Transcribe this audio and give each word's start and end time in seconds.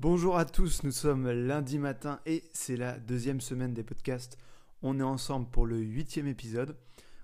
Bonjour 0.00 0.36
à 0.36 0.44
tous, 0.44 0.82
nous 0.82 0.90
sommes 0.90 1.30
lundi 1.30 1.78
matin 1.78 2.18
et 2.26 2.42
c'est 2.52 2.76
la 2.76 2.98
deuxième 2.98 3.40
semaine 3.40 3.74
des 3.74 3.84
podcasts. 3.84 4.36
On 4.82 4.98
est 4.98 5.04
ensemble 5.04 5.48
pour 5.48 5.66
le 5.66 5.78
huitième 5.78 6.26
épisode. 6.26 6.76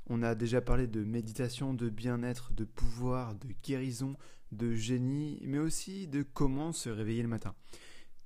On 0.09 0.23
a 0.23 0.37
déjà 0.37 0.61
parlé 0.61 0.87
de 0.87 1.03
méditation, 1.03 1.75
de 1.75 1.89
bien-être, 1.89 2.53
de 2.53 2.63
pouvoir, 2.63 3.35
de 3.35 3.49
guérison, 3.65 4.15
de 4.53 4.73
génie, 4.73 5.41
mais 5.43 5.59
aussi 5.59 6.07
de 6.07 6.23
comment 6.23 6.73
se 6.73 6.89
réveiller 6.89 7.23
le 7.23 7.29
matin. 7.29 7.57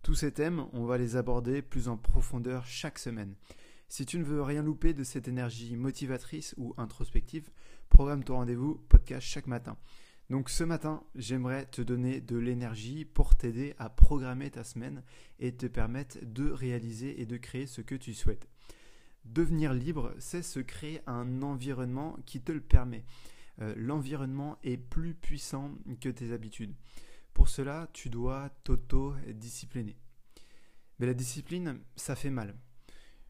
Tous 0.03 0.15
ces 0.15 0.31
thèmes, 0.31 0.67
on 0.75 0.85
va 0.85 0.99
les 0.99 1.17
aborder 1.17 1.63
plus 1.63 1.89
en 1.89 1.97
profondeur 1.97 2.67
chaque 2.67 2.99
semaine. 2.99 3.37
Si 3.89 4.05
tu 4.05 4.19
ne 4.19 4.25
veux 4.25 4.43
rien 4.43 4.63
louper 4.63 4.93
de 4.93 5.05
cette 5.05 5.27
énergie 5.27 5.75
motivatrice 5.75 6.55
ou 6.59 6.75
introspective, 6.77 7.49
programme 7.89 8.23
ton 8.23 8.35
rendez-vous 8.35 8.75
podcast 8.91 9.27
chaque 9.27 9.47
matin. 9.47 9.79
Donc 10.31 10.49
ce 10.49 10.65
matin, 10.65 11.03
j'aimerais 11.15 11.67
te 11.67 11.83
donner 11.83 12.21
de 12.21 12.37
l'énergie 12.37 13.05
pour 13.05 13.37
t'aider 13.37 13.75
à 13.79 13.91
programmer 13.91 14.51
ta 14.51 14.65
semaine 14.65 15.03
et 15.39 15.55
te 15.55 15.67
permettre 15.67 16.19
de 16.23 16.51
réaliser 16.51 17.21
et 17.21 17.27
de 17.27 17.37
créer 17.37 17.67
ce 17.67 17.83
que 17.83 17.95
tu 17.95 18.15
souhaites. 18.15 18.49
Devenir 19.27 19.75
libre, 19.75 20.15
c'est 20.19 20.43
se 20.43 20.61
créer 20.61 21.01
un 21.07 21.43
environnement 21.43 22.17
qui 22.25 22.41
te 22.41 22.53
le 22.53 22.61
permet. 22.61 23.05
Euh, 23.61 23.75
l'environnement 23.77 24.59
est 24.63 24.77
plus 24.77 25.15
puissant 25.15 25.73
que 26.01 26.09
tes 26.09 26.33
habitudes. 26.33 26.75
Pour 27.35 27.49
cela, 27.49 27.89
tu 27.93 28.09
dois 28.11 28.51
t'auto-discipliner. 28.65 29.97
Mais 30.99 31.07
la 31.07 31.15
discipline, 31.15 31.81
ça 31.97 32.17
fait 32.17 32.31
mal. 32.31 32.55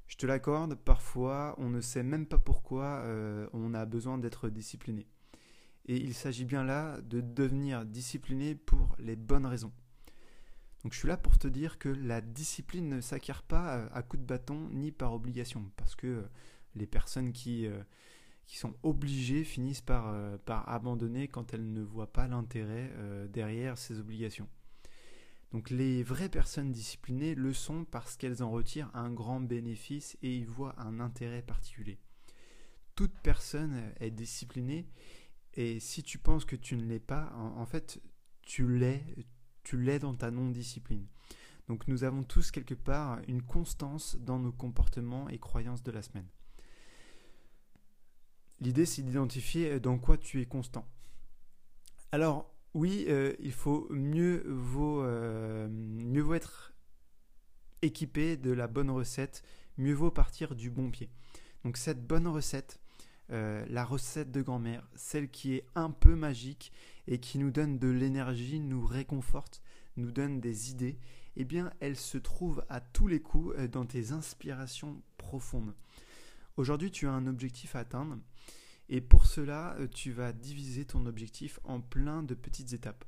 Je 0.07 0.17
te 0.17 0.27
l'accorde, 0.27 0.75
parfois 0.75 1.55
on 1.59 1.71
ne 1.71 1.81
sait 1.81 2.03
même 2.03 2.27
pas 2.27 2.39
pourquoi 2.39 3.01
euh, 3.05 3.49
on 3.53 3.75
a 3.75 3.85
besoin 3.85 4.19
d'être 4.19 4.49
discipliné. 4.49 5.09
Et 5.87 5.97
il 5.97 6.15
s'agit 6.15 6.45
bien 6.45 6.65
là 6.65 7.01
de 7.03 7.21
devenir 7.21 7.85
discipliné 7.85 8.55
pour 8.55 8.97
les 8.99 9.17
bonnes 9.17 9.47
raisons. 9.47 9.73
Donc 10.85 10.93
je 10.93 10.99
suis 10.99 11.09
là 11.09 11.17
pour 11.17 11.39
te 11.39 11.49
dire 11.49 11.79
que 11.79 11.89
la 11.89 12.21
discipline 12.21 12.89
ne 12.89 13.01
s'acquiert 13.01 13.43
pas 13.43 13.77
euh, 13.77 13.89
à 13.93 14.03
coup 14.03 14.19
de 14.19 14.23
bâton 14.23 14.69
ni 14.71 14.93
par 14.93 15.15
obligation, 15.15 15.71
parce 15.77 15.95
que 15.95 16.07
euh, 16.07 16.23
les 16.75 16.87
personnes 16.87 17.33
qui, 17.33 17.67
euh, 17.67 17.83
qui 18.47 18.59
sont 18.59 18.75
obligées 18.83 19.45
finissent 19.45 19.81
par, 19.81 20.15
par 20.45 20.69
abandonner 20.69 21.27
quand 21.29 21.55
elles 21.55 21.73
ne 21.73 21.83
voient 21.83 22.13
pas 22.13 22.29
l'intérêt 22.29 22.93
derrière 23.29 23.79
ces 23.79 24.01
obligations. 24.01 24.49
Donc 25.53 25.71
les 25.71 26.03
vraies 26.03 26.29
personnes 26.29 26.73
disciplinées 26.73 27.37
le 27.37 27.53
sont 27.53 27.85
parce 27.85 28.17
qu'elles 28.17 28.43
en 28.43 28.51
retirent 28.51 28.91
un 28.93 29.11
grand 29.11 29.41
bénéfice 29.41 30.19
et 30.21 30.37
y 30.37 30.45
voient 30.45 30.75
un 30.79 30.99
intérêt 30.99 31.43
particulier. 31.43 31.97
Toute 32.97 33.15
personne 33.23 33.93
est 34.01 34.11
disciplinée 34.11 34.87
et 35.55 35.81
si 35.81 36.03
tu 36.03 36.19
penses 36.19 36.45
que 36.45 36.57
tu 36.57 36.77
ne 36.77 36.85
l'es 36.85 37.01
pas, 37.01 37.33
en, 37.37 37.65
fait, 37.67 38.01
tu 38.43 38.67
l'es, 38.77 39.05
tu 39.63 39.81
l'es 39.81 39.99
dans 39.99 40.15
ta 40.15 40.31
non-discipline. 40.31 41.07
Donc 41.69 41.89
nous 41.89 42.05
avons 42.05 42.23
tous 42.23 42.51
quelque 42.51 42.75
part 42.75 43.21
une 43.29 43.43
constance 43.43 44.17
dans 44.17 44.39
nos 44.39 44.53
comportements 44.53 45.29
et 45.29 45.39
croyances 45.39 45.83
de 45.83 45.93
la 45.93 46.03
semaine. 46.03 46.29
L'idée, 48.61 48.87
c'est 48.87 49.03
d'identifier 49.03 49.81
dans 49.81 49.99
quoi 49.99 50.17
tu 50.17 50.41
es 50.41 50.47
constant. 50.47 50.87
Alors, 52.13 52.55
oui, 52.75 53.07
euh, 53.09 53.35
il 53.39 53.53
faut 53.53 53.89
euh, 53.91 53.95
mieux 53.95 54.43
vaut 56.23 56.35
être 56.35 56.75
équipé 57.83 58.37
de 58.37 58.51
la 58.51 58.67
bonne 58.67 58.91
recette, 58.91 59.43
mieux 59.79 59.95
vaut 59.95 60.11
partir 60.11 60.55
du 60.55 60.71
bon 60.71 60.91
pied. 60.91 61.11
Donc 61.65 61.77
cette 61.77 62.07
bonne 62.07 62.27
recette, 62.27 62.81
euh, 63.31 63.65
la 63.71 63.85
recette 63.85 64.31
de 64.31 64.43
grand-mère, 64.43 64.87
celle 64.97 65.31
qui 65.31 65.55
est 65.55 65.67
un 65.75 65.91
peu 65.91 66.15
magique 66.15 66.73
et 67.07 67.19
qui 67.19 67.39
nous 67.39 67.51
donne 67.51 67.79
de 67.79 67.89
l'énergie, 67.89 68.61
nous 68.61 68.85
réconforte, 68.85 69.63
nous 69.97 70.13
donne 70.13 70.41
des 70.41 70.71
idées, 70.71 70.99
eh 71.37 71.45
bien 71.45 71.73
elle 71.81 71.97
se 71.97 72.19
trouve 72.19 72.65
à 72.69 72.81
tous 72.81 73.07
les 73.07 73.21
coups 73.21 73.55
euh, 73.57 73.69
dans 73.69 73.87
tes 73.87 74.13
inspirations 74.13 75.03
profondes. 75.17 75.75
Aujourd'hui 76.57 76.91
tu 76.91 77.07
as 77.07 77.13
un 77.13 77.27
objectif 77.27 77.77
à 77.77 77.81
atteindre 77.81 78.19
et 78.91 79.01
pour 79.01 79.27
cela 79.27 79.75
euh, 79.79 79.89
tu 79.89 80.13
vas 80.13 80.33
diviser 80.33 80.85
ton 80.85 81.07
objectif 81.07 81.59
en 81.65 81.81
plein 81.81 82.23
de 82.23 82.35
petites 82.35 82.75
étapes. 82.75 83.05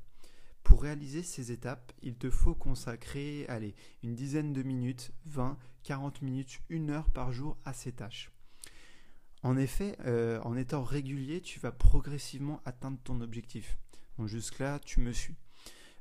Pour 0.63 0.83
réaliser 0.83 1.23
ces 1.23 1.53
étapes, 1.53 1.93
il 2.03 2.17
te 2.17 2.31
faut 2.31 2.55
consacrer 2.55 3.47
allez, 3.49 3.75
une 4.03 4.15
dizaine 4.15 4.53
de 4.53 4.63
minutes, 4.63 5.13
20, 5.27 5.59
40 5.85 6.23
minutes, 6.23 6.61
une 6.71 6.91
heure 6.91 7.11
par 7.11 7.33
jour 7.33 7.57
à 7.65 7.73
ces 7.73 7.93
tâches. 7.93 8.33
En 9.47 9.57
effet, 9.57 9.97
euh, 10.07 10.41
en 10.41 10.57
étant 10.57 10.83
régulier, 10.83 11.41
tu 11.41 11.61
vas 11.61 11.71
progressivement 11.71 12.61
atteindre 12.65 12.99
ton 13.05 13.21
objectif. 13.21 13.79
Jusque-là, 14.25 14.81
tu 14.81 14.99
me 14.99 15.13
suis. 15.13 15.37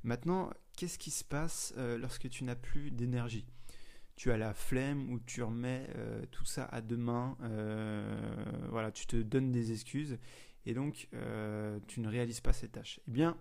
Maintenant, 0.03 0.49
qu'est-ce 0.75 0.97
qui 0.97 1.11
se 1.11 1.23
passe 1.23 1.71
euh, 1.77 1.99
lorsque 1.99 2.27
tu 2.27 2.43
n'as 2.43 2.55
plus 2.55 2.89
d'énergie? 2.89 3.45
Tu 4.15 4.31
as 4.31 4.37
la 4.37 4.55
flemme 4.55 5.11
ou 5.11 5.19
tu 5.19 5.43
remets 5.43 5.87
euh, 5.95 6.25
tout 6.31 6.45
ça 6.45 6.65
à 6.65 6.81
demain. 6.81 7.37
voilà, 8.71 8.91
tu 8.91 9.05
te 9.05 9.17
donnes 9.17 9.51
des 9.51 9.71
excuses 9.71 10.17
et 10.65 10.73
donc 10.73 11.07
tu 11.87 11.99
ne 11.99 12.07
réalises 12.07 12.41
pas 12.41 12.51
ces 12.51 12.67
tâches. 12.67 12.99
Eh 13.07 13.11
bien, 13.11 13.37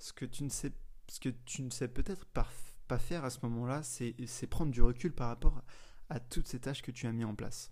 ce 0.00 0.12
que 0.12 0.24
tu 0.24 0.42
ne 0.42 0.48
sais, 0.48 0.72
ce 1.06 1.20
que 1.20 1.28
tu 1.28 1.62
ne 1.62 1.70
sais 1.70 1.86
peut-être 1.86 2.26
pas, 2.26 2.48
pas 2.88 2.98
faire 2.98 3.24
à 3.24 3.30
ce 3.30 3.38
moment-là, 3.44 3.84
c'est 3.84 4.46
prendre 4.48 4.72
du 4.72 4.82
recul 4.82 5.12
par 5.12 5.28
rapport 5.28 5.62
à 6.08 6.18
toutes 6.18 6.48
ces 6.48 6.58
tâches 6.58 6.82
que 6.82 6.90
tu 6.90 7.06
as 7.06 7.12
mis 7.12 7.24
en 7.24 7.36
place. 7.36 7.70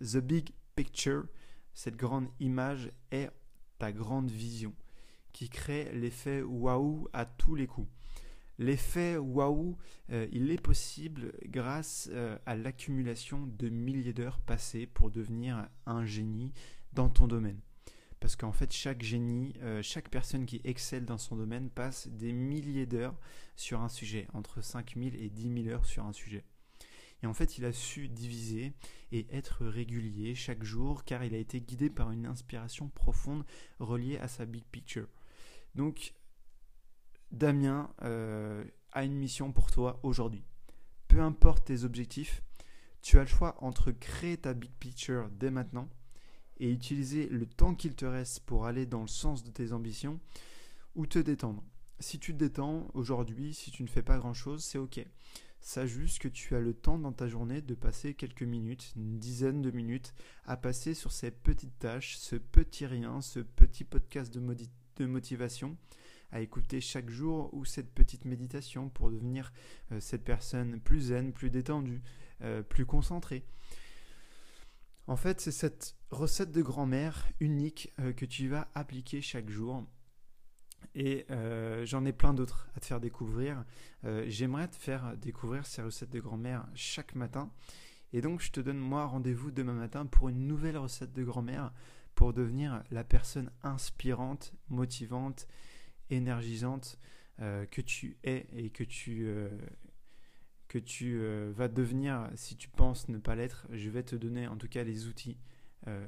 The 0.00 0.18
Big 0.18 0.54
picture, 0.76 1.24
cette 1.74 1.96
grande 1.96 2.28
image 2.38 2.92
est 3.10 3.30
ta 3.78 3.92
grande 3.92 4.30
vision 4.30 4.74
qui 5.32 5.48
crée 5.48 5.90
l'effet 5.92 6.42
waouh 6.42 7.08
à 7.12 7.26
tous 7.26 7.54
les 7.54 7.66
coups. 7.66 7.90
L'effet 8.58 9.18
waouh, 9.18 9.76
euh, 10.10 10.26
il 10.32 10.50
est 10.50 10.60
possible 10.60 11.34
grâce 11.44 12.08
euh, 12.12 12.38
à 12.46 12.56
l'accumulation 12.56 13.46
de 13.46 13.68
milliers 13.68 14.14
d'heures 14.14 14.40
passées 14.40 14.86
pour 14.86 15.10
devenir 15.10 15.68
un 15.84 16.06
génie 16.06 16.52
dans 16.94 17.10
ton 17.10 17.26
domaine. 17.26 17.60
Parce 18.18 18.34
qu'en 18.34 18.52
fait, 18.52 18.72
chaque 18.72 19.02
génie, 19.02 19.52
euh, 19.60 19.82
chaque 19.82 20.08
personne 20.08 20.46
qui 20.46 20.62
excelle 20.64 21.04
dans 21.04 21.18
son 21.18 21.36
domaine 21.36 21.68
passe 21.68 22.08
des 22.08 22.32
milliers 22.32 22.86
d'heures 22.86 23.18
sur 23.56 23.82
un 23.82 23.90
sujet, 23.90 24.26
entre 24.32 24.62
5000 24.62 25.16
et 25.16 25.28
10 25.28 25.64
000 25.64 25.68
heures 25.68 25.84
sur 25.84 26.06
un 26.06 26.14
sujet. 26.14 26.44
Et 27.22 27.26
en 27.26 27.34
fait, 27.34 27.58
il 27.58 27.64
a 27.64 27.72
su 27.72 28.08
diviser 28.08 28.72
et 29.12 29.26
être 29.30 29.66
régulier 29.66 30.34
chaque 30.34 30.62
jour 30.62 31.04
car 31.04 31.24
il 31.24 31.34
a 31.34 31.38
été 31.38 31.60
guidé 31.60 31.88
par 31.90 32.10
une 32.10 32.26
inspiration 32.26 32.88
profonde 32.88 33.44
reliée 33.78 34.18
à 34.18 34.28
sa 34.28 34.44
big 34.44 34.64
picture. 34.64 35.08
Donc, 35.74 36.14
Damien 37.32 37.90
euh, 38.02 38.64
a 38.92 39.04
une 39.04 39.16
mission 39.16 39.52
pour 39.52 39.70
toi 39.70 40.00
aujourd'hui. 40.02 40.44
Peu 41.08 41.20
importe 41.20 41.66
tes 41.66 41.84
objectifs, 41.84 42.42
tu 43.02 43.18
as 43.18 43.22
le 43.22 43.28
choix 43.28 43.56
entre 43.62 43.92
créer 43.92 44.36
ta 44.36 44.54
big 44.54 44.72
picture 44.72 45.28
dès 45.30 45.50
maintenant 45.50 45.88
et 46.58 46.70
utiliser 46.70 47.28
le 47.28 47.46
temps 47.46 47.74
qu'il 47.74 47.94
te 47.94 48.04
reste 48.04 48.40
pour 48.40 48.66
aller 48.66 48.86
dans 48.86 49.02
le 49.02 49.08
sens 49.08 49.44
de 49.44 49.50
tes 49.50 49.72
ambitions 49.72 50.20
ou 50.94 51.06
te 51.06 51.18
détendre. 51.18 51.62
Si 51.98 52.18
tu 52.18 52.32
te 52.32 52.38
détends 52.38 52.88
aujourd'hui, 52.94 53.54
si 53.54 53.70
tu 53.70 53.82
ne 53.82 53.88
fais 53.88 54.02
pas 54.02 54.18
grand-chose, 54.18 54.64
c'est 54.64 54.78
ok. 54.78 55.06
Sache 55.66 55.90
juste 55.90 56.20
que 56.20 56.28
tu 56.28 56.54
as 56.54 56.60
le 56.60 56.74
temps 56.74 56.96
dans 56.96 57.12
ta 57.12 57.26
journée 57.26 57.60
de 57.60 57.74
passer 57.74 58.14
quelques 58.14 58.44
minutes, 58.44 58.92
une 58.94 59.18
dizaine 59.18 59.62
de 59.62 59.72
minutes, 59.72 60.14
à 60.44 60.56
passer 60.56 60.94
sur 60.94 61.10
ces 61.10 61.32
petites 61.32 61.76
tâches, 61.80 62.18
ce 62.18 62.36
petit 62.36 62.86
rien, 62.86 63.20
ce 63.20 63.40
petit 63.40 63.82
podcast 63.82 64.32
de, 64.32 65.06
motivation 65.06 65.76
à 66.30 66.40
écouter 66.40 66.80
chaque 66.80 67.10
jour 67.10 67.52
ou 67.52 67.64
cette 67.64 67.92
petite 67.92 68.26
méditation 68.26 68.90
pour 68.90 69.10
devenir 69.10 69.52
euh, 69.90 69.98
cette 69.98 70.22
personne 70.22 70.78
plus 70.78 71.08
zen, 71.08 71.32
plus 71.32 71.50
détendue, 71.50 72.00
euh, 72.42 72.62
plus 72.62 72.86
concentrée. 72.86 73.44
En 75.08 75.16
fait, 75.16 75.40
c'est 75.40 75.50
cette 75.50 75.96
recette 76.12 76.52
de 76.52 76.62
grand-mère 76.62 77.26
unique 77.40 77.92
euh, 77.98 78.12
que 78.12 78.24
tu 78.24 78.46
vas 78.46 78.70
appliquer 78.76 79.20
chaque 79.20 79.50
jour 79.50 79.84
et 80.96 81.26
euh, 81.30 81.84
j'en 81.84 82.06
ai 82.06 82.12
plein 82.12 82.32
d'autres 82.32 82.68
à 82.74 82.80
te 82.80 82.86
faire 82.86 83.00
découvrir. 83.00 83.64
Euh, 84.04 84.24
j'aimerais 84.28 84.66
te 84.66 84.76
faire 84.76 85.14
découvrir 85.18 85.66
ces 85.66 85.82
recettes 85.82 86.10
de 86.10 86.20
grand-mère 86.20 86.66
chaque 86.74 87.14
matin. 87.14 87.52
Et 88.14 88.22
donc 88.22 88.40
je 88.40 88.50
te 88.50 88.60
donne 88.60 88.78
moi 88.78 89.04
rendez-vous 89.04 89.50
demain 89.50 89.74
matin 89.74 90.06
pour 90.06 90.30
une 90.30 90.46
nouvelle 90.46 90.78
recette 90.78 91.12
de 91.12 91.22
grand-mère 91.22 91.72
pour 92.14 92.32
devenir 92.32 92.82
la 92.90 93.04
personne 93.04 93.50
inspirante, 93.62 94.54
motivante, 94.70 95.46
énergisante 96.08 96.98
euh, 97.40 97.66
que 97.66 97.82
tu 97.82 98.16
es 98.24 98.46
et 98.54 98.70
que 98.70 98.84
tu, 98.84 99.28
que 100.66 100.78
tu 100.78 101.20
vas 101.50 101.68
devenir 101.68 102.30
si 102.36 102.56
tu 102.56 102.70
penses 102.70 103.10
ne 103.10 103.18
pas 103.18 103.34
l'être. 103.34 103.66
Je 103.70 103.90
vais 103.90 104.02
te 104.02 104.16
donner 104.16 104.48
en 104.48 104.56
tout 104.56 104.68
cas 104.68 104.82
les 104.82 105.08
outils 105.08 105.36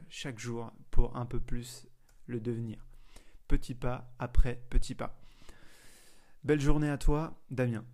chaque 0.08 0.38
jour 0.38 0.72
pour 0.90 1.14
un 1.14 1.26
peu 1.26 1.40
plus 1.40 1.86
le 2.26 2.40
devenir 2.40 2.87
petit 3.48 3.74
pas 3.74 4.12
après 4.18 4.62
petit 4.70 4.94
pas. 4.94 5.18
Belle 6.44 6.60
journée 6.60 6.90
à 6.90 6.98
toi, 6.98 7.34
Damien. 7.50 7.84